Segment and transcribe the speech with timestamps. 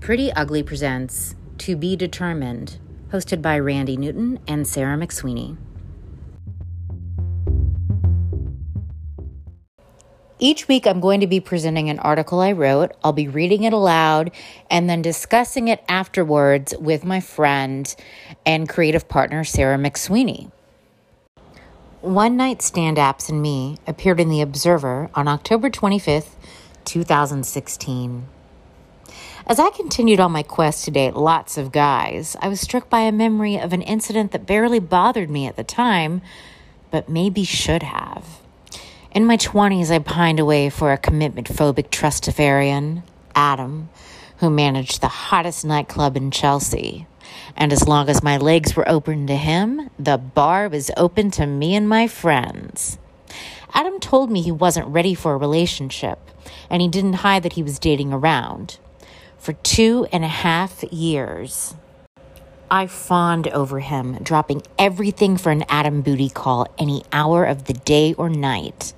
[0.00, 2.78] Pretty Ugly presents To Be Determined,
[3.12, 5.58] hosted by Randi Newton and Sarah McSweeney.
[10.38, 12.92] Each week, I'm going to be presenting an article I wrote.
[13.04, 14.30] I'll be reading it aloud
[14.70, 17.94] and then discussing it afterwards with my friend
[18.46, 20.50] and creative partner, Sarah McSweeney.
[22.00, 26.36] One Night Stand Apps and Me appeared in The Observer on October 25th,
[26.86, 28.26] 2016.
[29.46, 33.00] As I continued on my quest to date lots of guys, I was struck by
[33.00, 36.20] a memory of an incident that barely bothered me at the time,
[36.90, 38.40] but maybe should have.
[39.12, 43.02] In my 20s, I pined away for a commitment phobic trustafarian,
[43.34, 43.88] Adam,
[44.38, 47.06] who managed the hottest nightclub in Chelsea.
[47.56, 51.46] And as long as my legs were open to him, the bar was open to
[51.46, 52.98] me and my friends.
[53.72, 56.18] Adam told me he wasn't ready for a relationship,
[56.68, 58.78] and he didn't hide that he was dating around
[59.40, 61.74] for two and a half years.
[62.70, 67.72] I fawned over him, dropping everything for an Adam booty call any hour of the
[67.72, 68.92] day or night.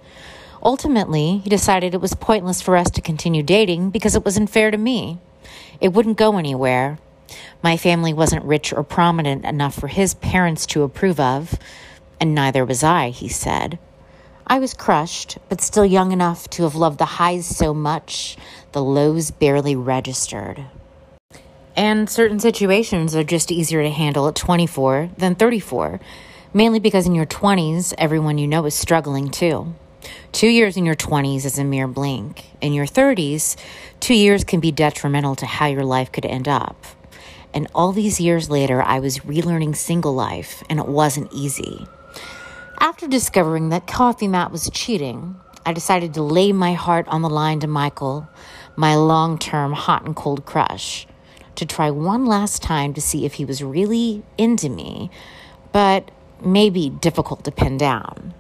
[0.63, 4.71] Ultimately, he decided it was pointless for us to continue dating because it wasn't fair
[4.71, 5.19] to me.
[5.81, 6.99] It wouldn't go anywhere.
[7.63, 11.59] My family wasn't rich or prominent enough for his parents to approve of,
[12.21, 13.79] and neither was I, he said.
[14.47, 18.37] I was crushed, but still young enough to have loved the highs so much,
[18.73, 20.65] the lows barely registered.
[21.77, 26.01] And certain situations are just easier to handle at 24 than 34,
[26.53, 29.75] mainly because in your 20s, everyone you know is struggling too.
[30.33, 32.45] Two years in your 20s is a mere blink.
[32.61, 33.57] In your 30s,
[34.01, 36.85] two years can be detrimental to how your life could end up.
[37.55, 41.87] And all these years later, I was relearning single life, and it wasn't easy.
[42.79, 47.31] After discovering that Coffee Matt was cheating, I decided to lay my heart on the
[47.31, 48.29] line to Michael,
[48.77, 51.07] my long term hot and cold crush,
[51.57, 55.11] to try one last time to see if he was really into me,
[55.73, 56.11] but
[56.45, 58.35] maybe difficult to pin down.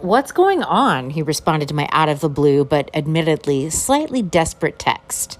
[0.00, 1.10] What's going on?
[1.10, 5.38] He responded to my out of the blue, but admittedly slightly desperate text.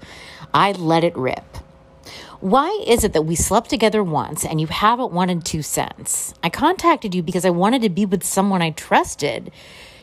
[0.53, 1.43] I let it rip.
[2.39, 6.33] Why is it that we slept together once and you haven't wanted to since?
[6.43, 9.51] I contacted you because I wanted to be with someone I trusted.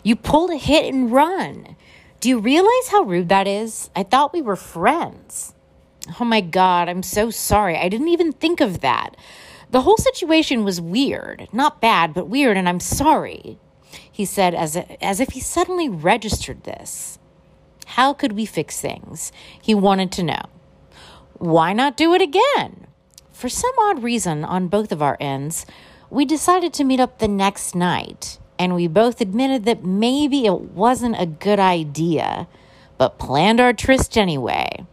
[0.02, 1.76] You pulled a hit and run.
[2.22, 3.90] Do you realize how rude that is?
[3.96, 5.54] I thought we were friends.
[6.20, 7.76] Oh my God, I'm so sorry.
[7.76, 9.16] I didn't even think of that.
[9.72, 11.48] The whole situation was weird.
[11.52, 13.58] Not bad, but weird, and I'm sorry.
[14.12, 17.18] He said as, a, as if he suddenly registered this.
[17.86, 19.32] How could we fix things?
[19.60, 20.42] He wanted to know
[21.38, 22.86] why not do it again?
[23.32, 25.66] For some odd reason on both of our ends,
[26.08, 30.60] we decided to meet up the next night, and we both admitted that maybe it
[30.60, 32.46] wasn't a good idea,
[32.96, 34.86] but planned our tryst anyway.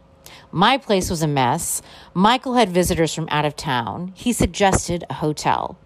[0.50, 1.80] My place was a mess.
[2.12, 4.12] Michael had visitors from out of town.
[4.16, 5.78] He suggested a hotel.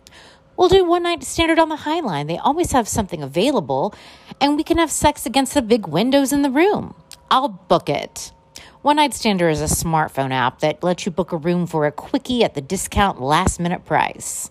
[0.56, 2.26] We'll do one night standard on the High Line.
[2.26, 3.94] They always have something available,
[4.40, 6.94] and we can have sex against the big windows in the room.
[7.30, 8.32] I'll book it.
[8.80, 11.92] One Night Stander is a smartphone app that lets you book a room for a
[11.92, 14.50] quickie at the discount last minute price.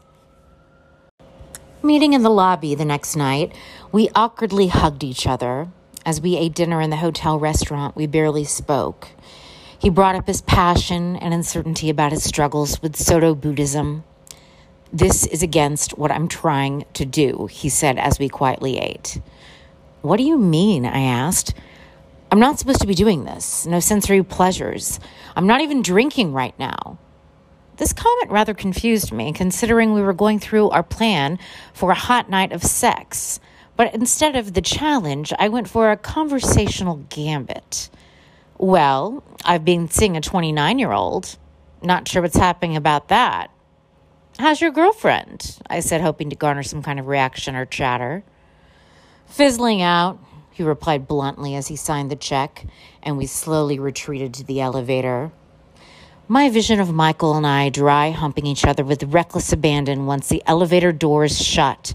[1.85, 3.53] Meeting in the lobby the next night,
[3.91, 5.67] we awkwardly hugged each other.
[6.05, 9.09] As we ate dinner in the hotel restaurant, we barely spoke.
[9.77, 14.05] He brought up his passion and uncertainty about his struggles with Soto Buddhism.
[14.93, 19.19] This is against what I'm trying to do, he said as we quietly ate.
[20.01, 20.85] What do you mean?
[20.85, 21.53] I asked.
[22.31, 23.65] I'm not supposed to be doing this.
[23.65, 25.01] No sensory pleasures.
[25.35, 26.97] I'm not even drinking right now.
[27.77, 31.39] This comment rather confused me, considering we were going through our plan
[31.73, 33.39] for a hot night of sex.
[33.75, 37.89] But instead of the challenge, I went for a conversational gambit.
[38.57, 41.37] Well, I've been seeing a 29 year old.
[41.81, 43.49] Not sure what's happening about that.
[44.39, 45.59] How's your girlfriend?
[45.69, 48.23] I said, hoping to garner some kind of reaction or chatter.
[49.27, 50.19] Fizzling out,
[50.51, 52.65] he replied bluntly as he signed the check,
[53.01, 55.31] and we slowly retreated to the elevator.
[56.29, 60.41] My vision of Michael and I dry humping each other with reckless abandon once the
[60.45, 61.93] elevator doors shut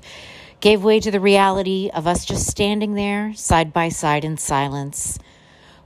[0.61, 5.19] gave way to the reality of us just standing there, side by side in silence.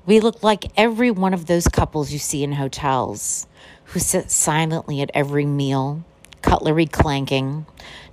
[0.07, 3.47] We looked like every one of those couples you see in hotels
[3.85, 6.05] who sit silently at every meal,
[6.43, 7.67] cutlery clanking,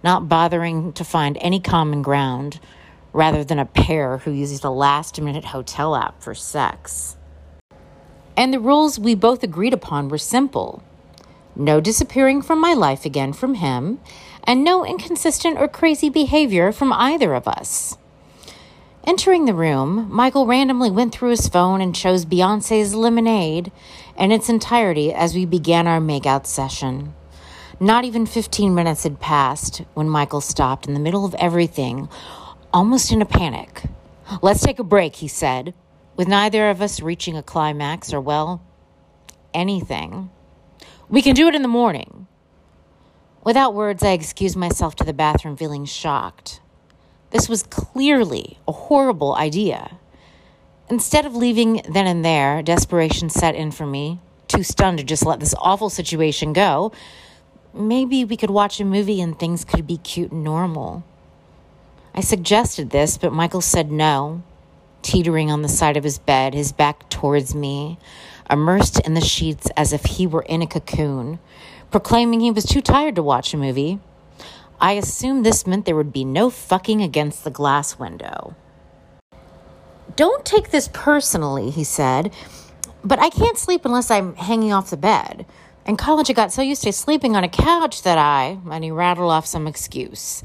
[0.04, 2.60] not bothering to find any common ground
[3.14, 7.16] rather than a pair who uses the last minute hotel app for sex.
[8.40, 10.82] And the rules we both agreed upon were simple
[11.58, 14.00] no disappearing from my life again from him,
[14.46, 17.98] and no inconsistent or crazy behavior from either of us.
[19.04, 23.74] Entering the room, Michael randomly went through his phone and chose Beyonce's Lemonade
[24.18, 27.14] in its entirety as we began our makeout session.
[27.78, 32.08] Not even 15 minutes had passed when Michael stopped in the middle of everything,
[32.72, 33.84] almost in a panic.
[34.42, 35.74] Let's take a break, he said,
[36.16, 38.62] with neither of us reaching a climax or, well,
[39.54, 40.30] anything.
[41.10, 42.28] We can do it in the morning.
[43.44, 46.62] Without words, I excused myself to the bathroom, feeling shocked.
[47.32, 49.98] This was clearly a horrible idea.
[50.90, 55.26] Instead of leaving then and there, desperation set in for me, too stunned to just
[55.26, 56.92] let this awful situation go.
[57.74, 61.04] Maybe we could watch a movie and things could be cute and normal.
[62.16, 64.44] I suggested this, but Michael said no,
[65.02, 67.98] teetering on the side of his bed, his back towards me,
[68.50, 71.40] immersed in the sheets as if he were in a cocoon,
[71.92, 74.00] proclaiming he was too tired to watch a movie.
[74.82, 78.56] I assumed this meant there would be no fucking against the glass window.
[80.16, 82.34] Don't take this personally, he said,
[83.04, 85.46] but I can't sleep unless I'm hanging off the bed.
[85.86, 88.92] In college, I got so used to sleeping on a couch that I, and he
[88.92, 90.44] rattled off some excuse.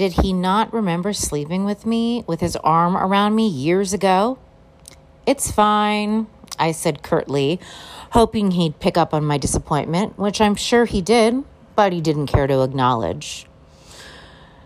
[0.00, 4.38] Did he not remember sleeping with me with his arm around me years ago?
[5.26, 6.26] It's fine,
[6.58, 7.60] I said curtly,
[8.12, 11.44] hoping he'd pick up on my disappointment, which I'm sure he did,
[11.76, 13.44] but he didn't care to acknowledge.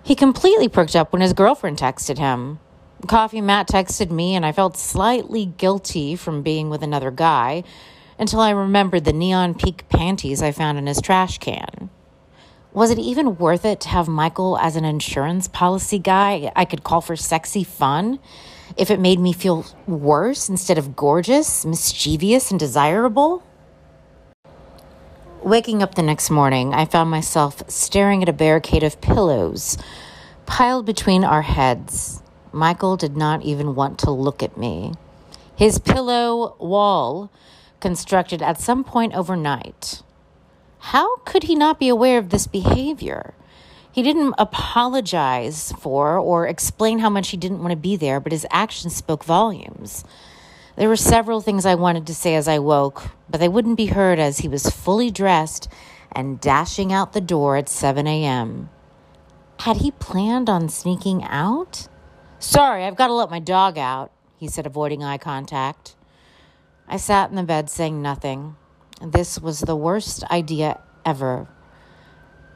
[0.05, 2.61] He completely perked up when his girlfriend texted him.
[3.09, 7.65] Coffee Matt texted me, and I felt slightly guilty from being with another guy
[8.21, 11.91] until I remembered the neon peak panties I found in his trash can.
[12.75, 16.82] Was it even worth it to have Michael as an insurance policy guy I could
[16.82, 18.19] call for sexy fun
[18.76, 23.44] if it made me feel worse instead of gorgeous, mischievous, and desirable?
[25.44, 29.79] Waking up the next morning, I found myself staring at a barricade of pillows
[30.44, 32.23] piled between our heads.
[32.50, 34.94] Michael did not even want to look at me.
[35.55, 37.31] His pillow wall,
[37.79, 40.03] constructed at some point overnight.
[40.89, 43.33] How could he not be aware of this behavior?
[43.91, 48.33] He didn't apologize for or explain how much he didn't want to be there, but
[48.33, 50.05] his actions spoke volumes.
[50.77, 53.87] There were several things I wanted to say as I woke, but they wouldn't be
[53.87, 55.69] heard as he was fully dressed
[56.13, 58.69] and dashing out the door at 7 a.m.
[59.61, 61.89] Had he planned on sneaking out?
[62.39, 65.97] Sorry, I've got to let my dog out, he said, avoiding eye contact.
[66.87, 68.57] I sat in the bed saying nothing.
[69.02, 71.49] This was the worst idea ever,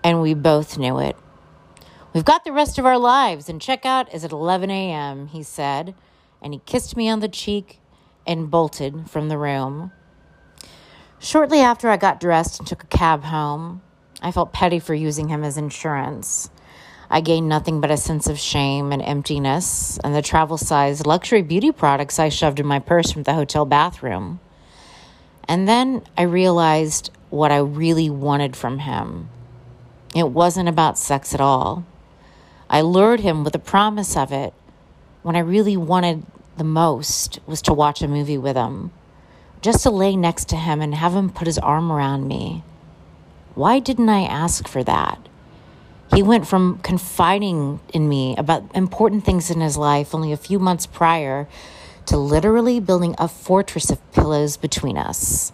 [0.05, 1.17] and we both knew it.
[2.15, 5.95] We've got the rest of our lives, and checkout is at 11 a.m., he said,
[6.41, 7.81] and he kissed me on the cheek
[8.27, 9.93] and bolted from the room.
[11.19, 13.83] Shortly after I got dressed and took a cab home,
[14.23, 16.51] I felt petty for using him as insurance.
[17.11, 21.43] I gained nothing but a sense of shame and emptiness, and the travel sized luxury
[21.43, 24.41] beauty products I shoved in my purse from the hotel bathroom.
[25.49, 29.31] And then I realized what I really wanted from him.
[30.15, 31.85] It wasn't about sex at all.
[32.71, 34.53] I lured him with the promise of it
[35.23, 36.25] when I really wanted
[36.59, 38.91] the most was to watch a movie with him,
[39.63, 42.63] just to lay next to him and have him put his arm around me.
[43.55, 45.19] Why didn't I ask for that?
[46.15, 50.59] He went from confiding in me about important things in his life only a few
[50.59, 51.47] months prior
[52.09, 55.53] to literally building a fortress of pillows between us.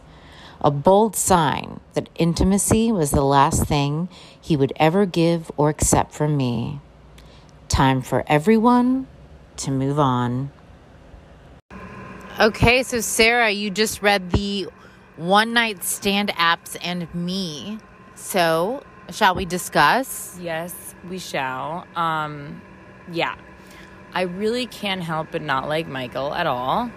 [0.60, 4.08] A bold sign that intimacy was the last thing
[4.40, 6.80] he would ever give or accept from me.
[7.68, 9.08] Time for everyone
[9.56, 10.52] to move on.
[12.38, 14.68] Okay, so Sarah, you just read the
[15.16, 17.78] one night stand apps and me.
[18.14, 20.38] So, shall we discuss?
[20.40, 21.84] Yes, we shall.
[21.96, 22.62] Um,
[23.10, 23.34] yeah.
[24.14, 26.90] I really can't help but not like Michael at all.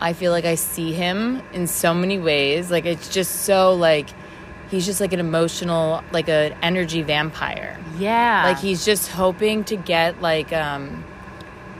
[0.00, 2.70] I feel like I see him in so many ways.
[2.70, 4.08] Like it's just so like
[4.70, 7.78] he's just like an emotional, like an energy vampire.
[7.98, 8.44] Yeah.
[8.46, 11.04] Like he's just hoping to get like um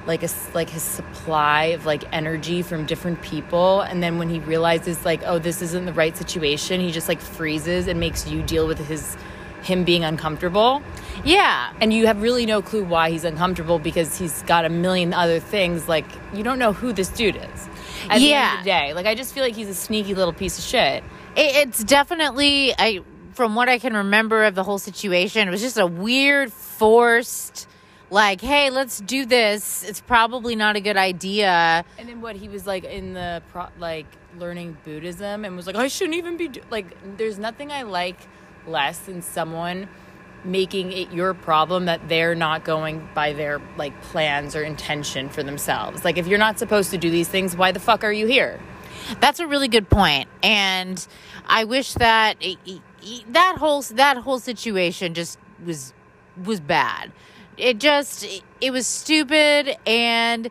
[0.07, 4.39] like a like his supply of like energy from different people and then when he
[4.39, 8.41] realizes like oh this isn't the right situation he just like freezes and makes you
[8.43, 9.17] deal with his
[9.67, 10.83] him being uncomfortable
[11.25, 15.13] yeah and you have really no clue why he's uncomfortable because he's got a million
[15.13, 17.69] other things like you don't know who this dude is
[18.09, 20.33] at the end of the day like i just feel like he's a sneaky little
[20.33, 21.03] piece of shit
[21.37, 23.01] it's definitely i
[23.33, 27.67] from what i can remember of the whole situation it was just a weird forced
[28.11, 29.83] like, hey, let's do this.
[29.83, 31.85] It's probably not a good idea.
[31.99, 34.07] And then what he was like in the pro- like
[34.39, 36.63] learning Buddhism and was like, I shouldn't even be do-.
[36.71, 36.87] like.
[37.17, 38.19] There's nothing I like
[38.67, 39.89] less than someone
[40.45, 45.43] making it your problem that they're not going by their like plans or intention for
[45.43, 46.05] themselves.
[46.05, 48.61] Like if you're not supposed to do these things, why the fuck are you here?
[49.21, 51.07] That's a really good point, and
[51.47, 52.45] I wish that
[53.29, 55.93] that whole that whole situation just was
[56.45, 57.13] was bad.
[57.57, 58.27] It just
[58.61, 60.51] it was stupid and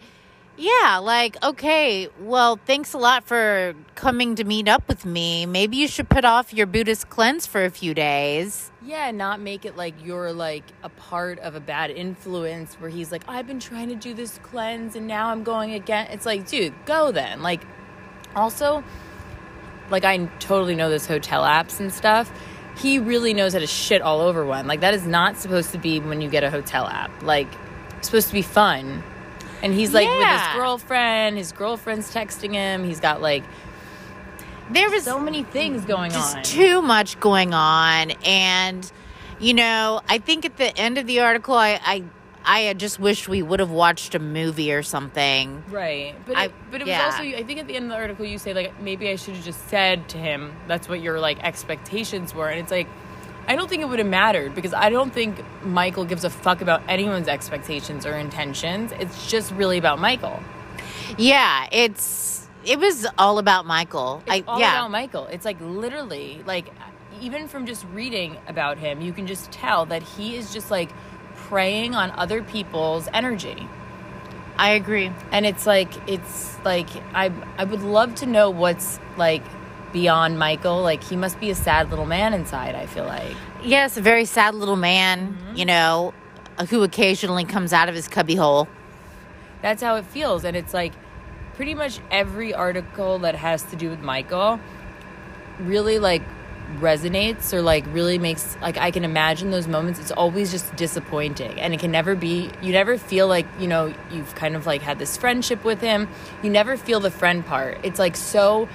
[0.57, 5.45] yeah, like, okay, well, thanks a lot for coming to meet up with me.
[5.45, 8.71] Maybe you should put off your Buddhist cleanse for a few days.
[8.81, 13.12] Yeah, not make it like you're like a part of a bad influence where he's
[13.12, 16.07] like, I've been trying to do this cleanse and now I'm going again.
[16.12, 17.41] It's like, dude, go then.
[17.41, 17.62] Like,
[18.33, 18.81] also,
[19.89, 22.31] like, I totally know this hotel apps and stuff.
[22.77, 24.67] He really knows how to shit all over one.
[24.67, 27.24] Like, that is not supposed to be when you get a hotel app.
[27.24, 27.47] Like,
[28.01, 29.03] supposed to be fun
[29.65, 30.17] and he's like yeah.
[30.17, 31.38] with his girlfriend.
[31.38, 32.84] His girlfriend's texting him.
[32.84, 33.43] He's got like
[34.69, 36.43] there was so many things going just on.
[36.43, 38.89] Too much going on, and
[39.39, 41.79] you know, I think at the end of the article, I.
[41.84, 42.03] I
[42.48, 45.63] I just wish we would have watched a movie or something.
[45.67, 46.13] Right.
[46.27, 47.07] But I, it, but it yeah.
[47.07, 49.15] was also I think at the end of the article you say like maybe I
[49.15, 52.86] should have just said to him that's what your like expectations were and it's like
[53.48, 56.62] I don't think it would have mattered because I don't think Michael gives a fuck
[56.62, 58.92] about anyone's expectations or intentions.
[58.94, 60.42] It's just really about Michael.
[61.18, 64.24] Yeah, it's it was all about Michael.
[64.25, 64.74] It's I, all yeah.
[64.74, 65.28] about Michael.
[65.28, 66.72] It's like literally like
[67.22, 70.90] even from just reading about him, you can just tell that he is just like
[71.36, 73.68] preying on other people's energy.
[74.58, 75.12] I agree.
[75.32, 79.44] And it's like it's like I I would love to know what's like
[79.96, 80.82] beyond Michael.
[80.82, 83.34] Like he must be a sad little man inside, I feel like.
[83.64, 85.56] Yes, a very sad little man, mm-hmm.
[85.56, 86.14] you know,
[86.70, 88.68] who occasionally comes out of his cubby hole.
[89.62, 90.44] That's how it feels.
[90.44, 90.92] And it's like
[91.54, 94.60] pretty much every article that has to do with Michael
[95.60, 96.22] really like
[96.80, 101.62] resonates or like really makes like I can imagine those moments it's always just disappointing
[101.62, 104.82] and it can never be you never feel like you know you've kind of like
[104.82, 106.10] had this friendship with him
[106.44, 108.68] you never feel the friend part it's like so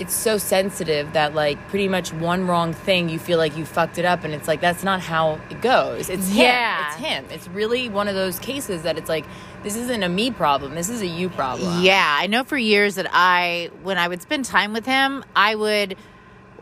[0.00, 3.98] it's so sensitive that like pretty much one wrong thing you feel like you fucked
[3.98, 6.08] it up and it's like that's not how it goes.
[6.10, 6.38] It's him.
[6.38, 6.86] Yeah.
[6.88, 7.24] it's him.
[7.30, 9.24] It's really one of those cases that it's like
[9.62, 10.74] this isn't a me problem.
[10.74, 11.82] This is a you problem.
[11.82, 12.16] Yeah.
[12.18, 15.96] I know for years that i when i would spend time with him i would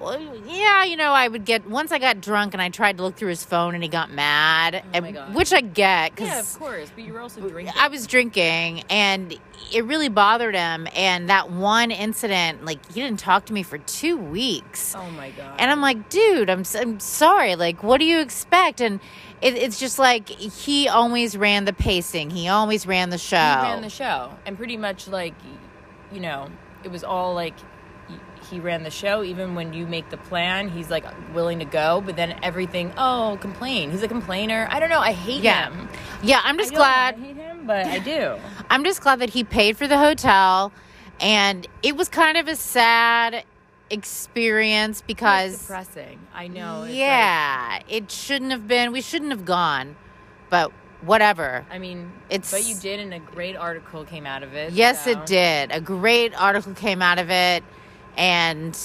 [0.03, 3.05] well, yeah, you know, I would get once I got drunk and I tried to
[3.05, 6.17] look through his phone and he got mad, oh and, which I get.
[6.17, 7.75] Cause yeah, of course, but you were also drinking.
[7.79, 9.39] I was drinking, and
[9.73, 10.89] it really bothered him.
[10.95, 14.95] And that one incident, like he didn't talk to me for two weeks.
[14.97, 15.55] Oh my god!
[15.59, 17.55] And I'm like, dude, I'm I'm sorry.
[17.55, 18.81] Like, what do you expect?
[18.81, 19.01] And
[19.41, 22.31] it, it's just like he always ran the pacing.
[22.31, 23.37] He always ran the show.
[23.37, 25.35] He ran the show, and pretty much like,
[26.13, 26.49] you know,
[26.83, 27.55] it was all like
[28.53, 29.25] he ran the show.
[29.25, 31.05] Even when you make the plan, he's like
[31.35, 32.03] willing to go.
[32.05, 33.91] But then everything, oh, complain.
[33.91, 34.69] He's a complainer.
[34.71, 35.01] I don't know.
[35.01, 35.71] I hate yeah.
[35.71, 35.89] him.
[36.23, 37.17] Yeah, I'm just glad.
[37.17, 38.37] I hate him, but I do.
[38.71, 40.73] I'm just glad that he paid for the hotel,
[41.21, 43.45] and it was kind of a sad
[43.91, 46.19] experience because it's depressing.
[46.35, 46.85] I know.
[46.85, 48.93] yeah, like, it shouldn't have been.
[48.93, 49.97] We shouldn't have gone,
[50.51, 51.67] but whatever.
[51.71, 54.73] I mean, it's but you did, and a great article came out of it.
[54.73, 55.11] Yes, so.
[55.11, 55.73] it did.
[55.73, 57.65] A great article came out of it.
[58.17, 58.79] And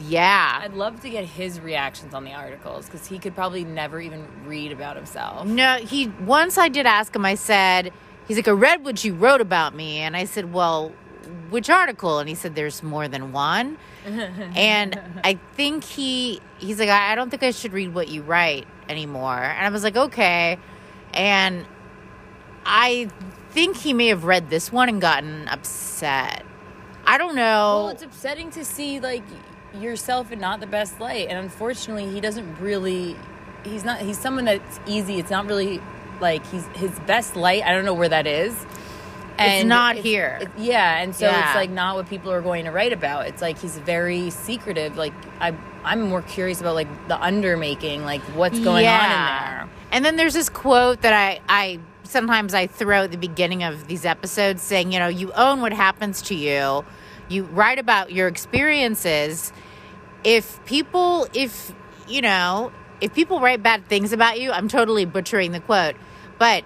[0.00, 0.60] yeah.
[0.62, 4.26] I'd love to get his reactions on the articles because he could probably never even
[4.46, 5.46] read about himself.
[5.46, 7.92] No, he once I did ask him, I said,
[8.26, 9.98] he's like, I read what you wrote about me.
[9.98, 10.92] And I said, Well,
[11.50, 12.18] which article?
[12.18, 13.78] And he said, There's more than one.
[14.04, 18.66] and I think he he's like, I don't think I should read what you write
[18.88, 19.38] anymore.
[19.38, 20.58] And I was like, Okay.
[21.14, 21.66] And
[22.64, 23.10] I
[23.50, 26.44] think he may have read this one and gotten upset.
[27.06, 27.84] I don't know.
[27.84, 29.22] Well, it's upsetting to see like
[29.74, 33.16] yourself in not the best light, and unfortunately, he doesn't really.
[33.64, 34.00] He's not.
[34.00, 35.18] He's someone that's easy.
[35.18, 35.80] It's not really
[36.20, 37.62] like he's his best light.
[37.64, 38.54] I don't know where that is.
[39.38, 40.38] And it's not it's, here.
[40.42, 41.48] It, yeah, and so yeah.
[41.48, 43.26] it's like not what people are going to write about.
[43.26, 44.96] It's like he's very secretive.
[44.96, 45.54] Like I,
[45.84, 48.98] I'm more curious about like the undermaking, like what's going yeah.
[48.98, 49.76] on in there.
[49.92, 51.80] And then there's this quote that I I
[52.12, 55.72] sometimes I throw at the beginning of these episodes saying, you know, you own what
[55.72, 56.84] happens to you.
[57.28, 59.52] You write about your experiences.
[60.22, 61.74] If people, if,
[62.06, 65.96] you know, if people write bad things about you, I'm totally butchering the quote,
[66.38, 66.62] but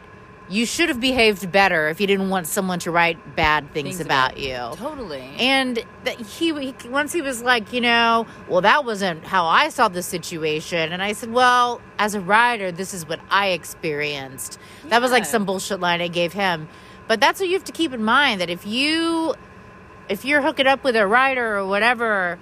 [0.49, 4.01] you should have behaved better if you didn't want someone to write bad things, things
[4.01, 4.77] about, about, you.
[4.77, 5.31] Totally.
[5.39, 9.69] And that he, he once he was like, you know, well that wasn't how I
[9.71, 14.59] saw the situation and I said, "Well, as a writer, this is what I experienced."
[14.85, 14.91] Yeah.
[14.91, 16.69] That was like some bullshit line I gave him.
[17.09, 19.35] But that's what you have to keep in mind that if you
[20.09, 22.39] if you're hooking up with a writer or whatever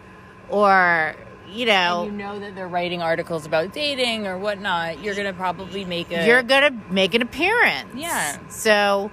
[0.49, 1.17] or
[1.49, 5.85] you know, you know that they're writing articles about dating or whatnot, you're gonna probably
[5.85, 6.27] make a.
[6.27, 7.91] you're gonna make an appearance.
[7.95, 8.39] Yeah.
[8.49, 9.11] So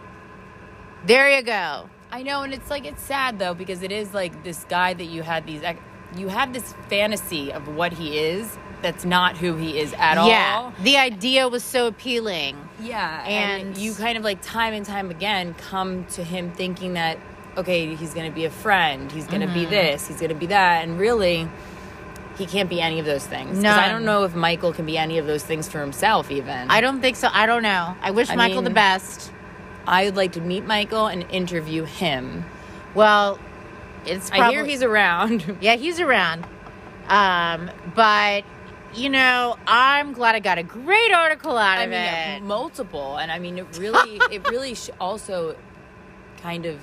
[1.05, 1.89] there you go.
[2.11, 5.05] I know, and it's like it's sad though because it is like this guy that
[5.05, 5.61] you had these.
[6.15, 8.57] You have this fantasy of what he is.
[8.81, 10.55] That's not who he is at Yeah.
[10.57, 10.73] all.
[10.83, 12.57] The idea was so appealing.
[12.81, 16.93] Yeah, And- and you kind of like time and time again come to him thinking
[16.93, 17.17] that
[17.57, 19.71] okay, he's going to be a friend, he's going to be Mm-hmm.
[19.71, 21.49] this, he's going to be that, and really,
[22.41, 23.57] he can't be any of those things.
[23.63, 26.31] 'Cause I don't know if Michael can be any of those things for himself.
[26.31, 27.27] Even I don't think so.
[27.31, 27.95] I don't know.
[28.01, 29.31] I wish I Michael the best.
[29.85, 32.45] I would like to meet Michael and interview him.
[32.95, 33.37] Well,
[34.07, 35.57] it's probably, I hear he's around.
[35.61, 36.45] yeah, he's around.
[37.09, 38.43] Um, but
[38.95, 42.41] you know, I'm glad I got a great article out I of mean, it.
[42.43, 45.55] multiple, and I mean, it really, it really sh- also
[46.41, 46.79] kind of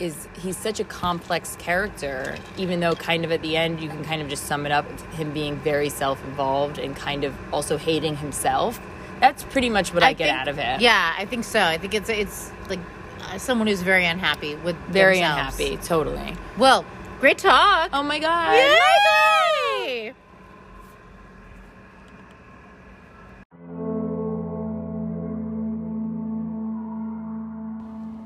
[0.00, 0.28] is.
[0.40, 4.22] He's such a complex character, even though kind of at the end you can kind
[4.22, 8.80] of just sum it up him being very self-involved and kind of also hating himself.
[9.20, 10.80] That's pretty much what I, get think- out of it.
[10.80, 11.60] Yeah, I think so.
[11.60, 12.80] I think it's it's like
[13.22, 15.58] uh, someone who's very unhappy with very themselves.
[15.58, 15.76] unhappy.
[15.86, 16.36] Totally.
[16.56, 16.84] Well,
[17.20, 17.90] great talk.
[17.92, 18.54] Oh my god.
[18.54, 18.78] Yay!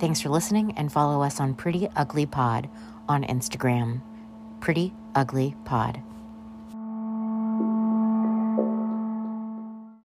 [0.03, 2.69] Thanks for listening and follow us on Pretty Ugly Pod
[3.09, 4.03] on Instagram.
[4.59, 6.03] Pretty Ugly Pod.